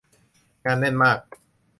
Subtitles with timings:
[0.65, 1.19] งานแน่นมาก